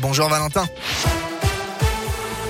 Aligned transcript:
Bonjour 0.00 0.28
Valentin. 0.28 0.66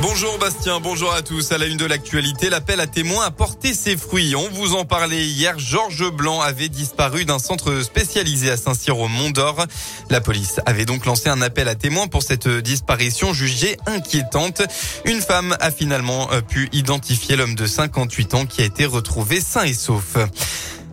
Bonjour 0.01 0.39
Bastien, 0.39 0.81
bonjour 0.81 1.13
à 1.13 1.21
tous. 1.21 1.53
À 1.53 1.59
la 1.59 1.67
une 1.67 1.77
de 1.77 1.85
l'actualité, 1.85 2.49
l'appel 2.49 2.81
à 2.81 2.87
témoins 2.87 3.27
a 3.27 3.31
porté 3.31 3.75
ses 3.75 3.99
fruits. 3.99 4.35
On 4.35 4.49
vous 4.49 4.75
en 4.75 4.87
parlait 4.87 5.27
hier. 5.27 5.59
Georges 5.59 6.11
Blanc 6.11 6.41
avait 6.41 6.71
disparu 6.71 7.27
d'un 7.27 7.39
centre 7.39 7.83
spécialisé 7.83 8.51
à 8.51 8.57
Saint-Cyr 8.57 8.99
au 8.99 9.09
Mont 9.09 9.31
d'Or. 9.31 9.67
La 10.09 10.23
police 10.23 10.61
avait 10.65 10.87
donc 10.87 11.05
lancé 11.05 11.29
un 11.29 11.43
appel 11.43 11.69
à 11.69 11.75
témoins 11.75 12.07
pour 12.07 12.23
cette 12.23 12.49
disparition 12.49 13.35
jugée 13.35 13.77
inquiétante. 13.87 14.63
Une 15.05 15.21
femme 15.21 15.55
a 15.61 15.71
finalement 15.71 16.33
euh, 16.33 16.41
pu 16.41 16.71
identifier 16.73 17.37
l'homme 17.37 17.55
de 17.55 17.67
58 17.67 18.35
ans 18.35 18.47
qui 18.47 18.63
a 18.63 18.65
été 18.65 18.87
retrouvé 18.87 19.41
sain 19.41 19.65
et 19.65 19.75
sauf. 19.75 20.17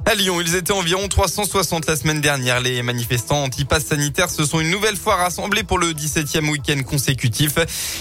À 0.10 0.16
Lyon, 0.16 0.42
ils 0.42 0.56
étaient 0.56 0.74
environ 0.74 1.08
360 1.08 1.86
la 1.86 1.96
semaine 1.96 2.20
dernière. 2.20 2.62
Les 2.62 2.82
manifestants 2.82 3.44
anti-pass 3.44 3.86
sanitaires 3.86 4.32
se 4.32 4.44
sont 4.44 4.60
une 4.60 4.72
nouvelle 4.72 4.96
fois 4.96 5.18
rassemblés 5.18 5.62
pour 5.62 5.78
le 5.78 5.94
17e 5.94 6.50
week-end 6.50 6.82
consécutif. 6.82 7.54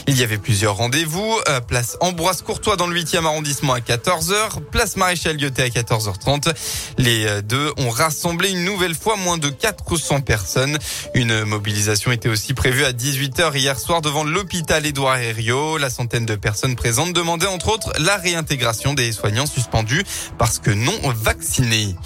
Il 0.07 0.17
y 0.17 0.23
avait 0.23 0.39
plusieurs 0.39 0.77
rendez-vous. 0.77 1.39
Euh, 1.51 1.61
place 1.61 1.99
Ambroise 2.01 2.41
Courtois 2.41 2.77
dans 2.77 2.87
le 2.87 2.99
8e 2.99 3.27
arrondissement 3.27 3.75
à 3.75 3.81
14h. 3.81 4.63
Place 4.71 4.97
Maréchal 4.97 5.37
Lyoté 5.37 5.61
à 5.61 5.69
14h30. 5.69 6.55
Les 6.97 7.27
euh, 7.27 7.43
deux 7.43 7.75
ont 7.77 7.91
rassemblé 7.91 8.53
une 8.53 8.65
nouvelle 8.65 8.95
fois 8.95 9.17
moins 9.17 9.37
de 9.37 9.51
400 9.51 10.23
personnes. 10.23 10.79
Une 11.13 11.45
mobilisation 11.45 12.11
était 12.11 12.31
aussi 12.31 12.55
prévue 12.55 12.87
à 12.87 12.93
18h 12.93 13.55
hier 13.55 13.79
soir 13.79 14.01
devant 14.01 14.25
l'hôpital 14.25 14.87
Édouard 14.87 15.19
Herriot. 15.19 15.77
La 15.77 15.91
centaine 15.91 16.25
de 16.25 16.37
personnes 16.37 16.75
présentes 16.75 17.13
demandaient 17.13 17.49
entre 17.49 17.69
autres 17.69 17.93
la 17.99 18.17
réintégration 18.17 18.95
des 18.95 19.13
soignants 19.13 19.45
suspendus 19.45 20.05
parce 20.39 20.59
que 20.59 20.71
non 20.71 20.99
vaccinés. 21.15 21.98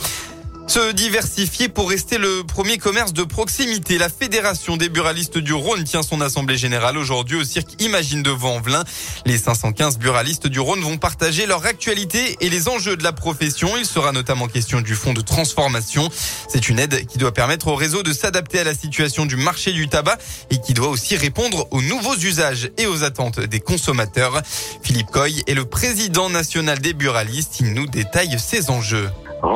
Se 0.73 0.93
diversifier 0.93 1.69
pour 1.69 1.91
rester 1.91 2.17
le 2.17 2.45
premier 2.45 2.79
commerce 2.79 3.13
de 3.13 3.25
proximité. 3.25 3.99
La 3.99 4.09
Fédération 4.09 4.79
des 4.79 4.89
buralistes 4.89 5.37
du 5.37 5.53
Rhône 5.53 5.85
tient 5.85 6.03
son 6.03 6.23
assemblée 6.23 6.57
générale 6.57 6.97
aujourd'hui 6.97 7.37
au 7.37 7.45
cirque 7.45 7.83
Imagine 7.83 8.23
de 8.23 8.31
Vaux-en-Velin. 8.31 8.83
Les 9.27 9.37
515 9.37 9.99
buralistes 9.99 10.47
du 10.47 10.61
Rhône 10.61 10.81
vont 10.81 10.97
partager 10.97 11.45
leur 11.45 11.67
actualité 11.67 12.39
et 12.41 12.49
les 12.49 12.69
enjeux 12.69 12.97
de 12.97 13.05
la 13.05 13.13
profession. 13.13 13.77
Il 13.77 13.85
sera 13.85 14.13
notamment 14.13 14.49
question 14.49 14.81
du 14.81 14.95
fonds 14.95 15.13
de 15.13 15.21
transformation. 15.21 16.09
C'est 16.49 16.71
une 16.71 16.79
aide 16.79 17.05
qui 17.05 17.19
doit 17.19 17.35
permettre 17.35 17.69
au 17.69 17.75
réseau 17.75 18.03
de 18.03 18.15
s'adapter 18.15 18.61
à 18.61 18.65
la 18.65 18.75
situation 18.75 19.27
du 19.27 19.37
marché 19.37 19.73
du 19.73 19.89
tabac 19.89 20.17
et 20.49 20.59
qui 20.59 20.73
doit 20.73 20.89
aussi 20.89 21.17
répondre 21.17 21.69
aux 21.71 21.83
nouveaux 21.83 22.17
usages 22.17 22.71
et 22.79 22.87
aux 22.87 23.03
attentes 23.03 23.41
des 23.41 23.61
consommateurs. 23.61 24.41
Philippe 24.83 25.09
Coy 25.09 25.43
est 25.47 25.55
le 25.55 25.67
président 25.67 26.31
national 26.31 26.79
des 26.79 26.95
buralistes. 26.95 27.61
Il 27.61 27.75
nous 27.75 27.87
détaille 27.87 28.39
ces 28.39 28.71
enjeux 28.71 29.11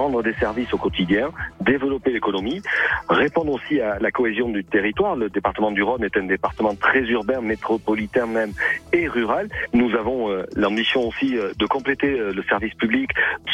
rendre 0.06 0.22
des 0.22 0.34
services 0.34 0.72
au 0.72 0.78
quotidien, 0.78 1.30
développer 1.60 2.12
l'économie, 2.12 2.62
répondre 3.08 3.52
aussi 3.52 3.80
à 3.80 3.98
la 3.98 4.12
cohésion 4.12 4.48
du 4.48 4.62
territoire. 4.64 5.16
Le 5.16 5.28
département 5.28 5.72
du 5.72 5.82
Rhône 5.82 6.04
est 6.04 6.16
un 6.16 6.22
département 6.22 6.74
très 6.76 7.00
urbain, 7.00 7.40
métropolitain 7.40 8.27
même 8.27 8.52
et 8.92 9.08
rural. 9.08 9.48
Nous 9.72 9.94
avons 9.96 10.30
euh, 10.30 10.44
l'ambition 10.54 11.08
aussi 11.08 11.36
euh, 11.36 11.52
de 11.58 11.66
compléter 11.66 12.20
euh, 12.20 12.32
le 12.32 12.42
service 12.44 12.74
public 12.74 13.10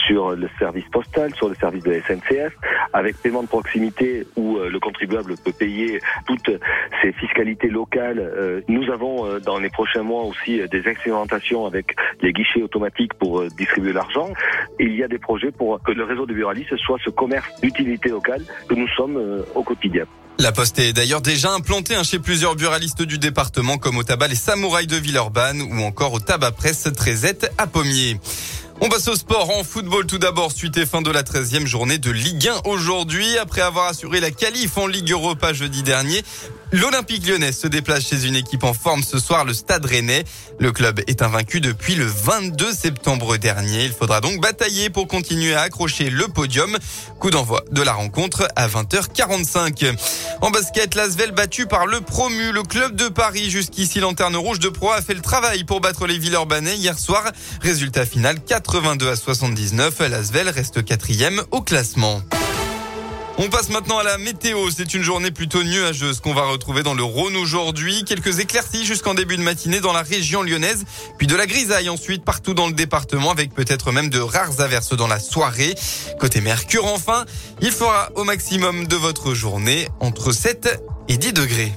sur 0.07 0.33
le 0.33 0.49
service 0.59 0.85
postal, 0.93 1.35
sur 1.35 1.49
le 1.49 1.55
service 1.55 1.85
de 1.85 1.95
SNCF, 2.07 2.53
avec 2.93 3.17
paiement 3.23 3.43
de 3.43 3.49
proximité 3.49 4.27
où 4.37 4.52
le 4.69 4.81
contribuable 4.81 5.35
peut 5.45 5.53
payer 5.53 6.01
toutes 6.27 6.51
ses 7.03 7.13
fiscalités 7.13 7.69
locales. 7.69 8.63
Nous 8.69 8.91
avons 8.91 9.39
dans 9.41 9.59
les 9.59 9.71
prochains 9.71 10.03
mois 10.03 10.25
aussi 10.25 10.61
des 10.71 10.89
expérimentations 10.89 11.67
avec 11.67 11.95
les 12.21 12.33
guichets 12.33 12.63
automatiques 12.63 13.15
pour 13.15 13.45
distribuer 13.51 13.93
l'argent. 13.93 14.29
Il 14.79 14.95
y 14.95 15.03
a 15.03 15.09
des 15.09 15.19
projets 15.19 15.51
pour 15.51 15.83
que 15.83 15.93
le 15.93 16.05
réseau 16.05 16.27
de 16.27 16.35
buralistes 16.35 16.77
soit 16.77 16.99
ce 17.05 17.11
commerce 17.11 17.49
d'utilité 17.61 18.09
locale 18.09 18.43
que 18.69 18.75
nous 18.75 18.89
sommes 18.89 19.17
euh, 19.17 19.43
au 19.55 19.63
quotidien. 19.63 20.05
La 20.39 20.51
Poste 20.51 20.79
est 20.79 20.93
d'ailleurs 20.93 21.21
déjà 21.21 21.53
implantée 21.53 21.95
hein, 21.95 22.03
chez 22.03 22.19
plusieurs 22.19 22.57
buralistes 22.57 23.03
du 23.03 23.19
département 23.19 23.79
comme 23.79 23.99
au 23.99 24.03
tabac 24.03 24.29
les 24.29 24.35
Samouraïs 24.35 24.87
de 24.87 24.97
Villeurbanne 24.97 25.61
ou 25.61 25.83
encore 25.83 26.15
au 26.15 26.21
tabac 26.21 26.53
presse 26.53 26.89
Trézette 26.97 27.53
à 27.59 27.67
Pommier. 27.67 28.17
On 28.85 28.89
passe 28.89 29.07
au 29.07 29.15
sport 29.15 29.49
en 29.57 29.63
football 29.63 30.07
tout 30.07 30.19
d'abord, 30.19 30.51
suite 30.51 30.77
et 30.77 30.87
fin 30.87 31.03
de 31.03 31.11
la 31.13 31.23
13e 31.23 31.67
journée 31.67 31.99
de 31.99 32.11
Ligue 32.11 32.49
1 32.49 32.69
aujourd'hui. 32.69 33.39
Après 33.39 33.61
avoir 33.61 33.87
assuré 33.87 34.19
la 34.19 34.33
qualif 34.33 34.77
en 34.77 34.89
Ligue 34.89 35.13
Europa 35.13 35.53
jeudi 35.53 35.85
dernier, 35.85 36.25
l'Olympique 36.73 37.25
lyonnais 37.25 37.53
se 37.53 37.69
déplace 37.69 38.05
chez 38.09 38.27
une 38.27 38.35
équipe 38.35 38.65
en 38.65 38.75
forme 38.75 39.05
ce 39.05 39.21
soir, 39.21 39.45
le 39.45 39.55
Stade 39.55 39.87
Rennais. 39.87 40.25
Le 40.59 40.73
club 40.73 41.01
est 41.07 41.23
invaincu 41.23 41.61
depuis 41.61 41.95
le 41.95 42.07
22 42.07 42.73
septembre 42.73 43.37
dernier. 43.37 43.85
Il 43.85 43.93
faudra 43.93 44.21
donc 44.21 44.41
batailler 44.41 44.91
pour 44.91 45.07
continuer 45.07 45.55
à 45.55 45.61
accrocher 45.61 46.11
le 46.11 46.27
podium. 46.27 46.77
Coup 47.21 47.31
d'envoi 47.31 47.63
de 47.71 47.83
la 47.83 47.93
rencontre 47.93 48.49
à 48.57 48.67
20h45. 48.67 49.95
En 50.41 50.51
basket, 50.51 50.97
l'Asvel 50.97 51.31
battu 51.31 51.67
par 51.67 51.87
le 51.87 52.01
promu, 52.01 52.51
le 52.51 52.65
club 52.65 52.97
de 52.97 53.07
Paris. 53.07 53.49
Jusqu'ici, 53.49 54.01
lanterne 54.01 54.35
rouge 54.35 54.59
de 54.59 54.71
Pro 54.71 54.91
a 54.91 55.03
fait 55.03 55.15
le 55.15 55.21
travail 55.21 55.63
pour 55.63 55.81
battre 55.81 56.09
les 56.09 56.19
Villeurbanais 56.19 56.75
hier 56.75 56.99
soir. 56.99 57.23
Résultat 57.61 58.07
final 58.07 58.43
82 58.73 59.11
à 59.11 59.17
79. 59.17 59.99
L'Asvel 60.09 60.49
reste 60.49 60.83
quatrième 60.83 61.43
au 61.51 61.61
classement. 61.61 62.23
On 63.37 63.51
passe 63.51 63.69
maintenant 63.69 63.99
à 63.99 64.03
la 64.03 64.17
météo. 64.17 64.71
C'est 64.75 64.95
une 64.95 65.03
journée 65.03 65.31
plutôt 65.31 65.63
nuageuse 65.63 66.21
qu'on 66.21 66.33
va 66.33 66.47
retrouver 66.47 66.83
dans 66.83 66.95
le 66.95 67.03
Rhône 67.03 67.37
aujourd'hui. 67.37 68.03
Quelques 68.07 68.39
éclaircies 68.39 68.87
jusqu'en 68.87 69.13
début 69.13 69.37
de 69.37 69.43
matinée 69.43 69.81
dans 69.81 69.93
la 69.93 70.01
région 70.01 70.43
lyonnaise, 70.43 70.87
puis 71.19 71.27
de 71.27 71.37
la 71.37 71.47
grisaille 71.47 71.91
ensuite 71.91 72.25
partout 72.25 72.55
dans 72.55 72.67
le 72.67 72.73
département 72.73 73.31
avec 73.31 73.53
peut-être 73.53 73.93
même 73.93 74.09
de 74.09 74.21
rares 74.21 74.63
averses 74.63 74.97
dans 74.97 75.07
la 75.07 75.21
soirée. 75.21 75.75
Côté 76.19 76.41
Mercure 76.41 76.87
enfin, 76.87 77.27
il 77.61 77.73
fera 77.73 78.09
au 78.15 78.25
maximum 78.25 78.87
de 78.87 78.97
votre 78.97 79.35
journée 79.35 79.87
entre 80.01 80.33
7 80.33 80.83
et 81.09 81.19
10 81.19 81.35
degrés. 81.35 81.75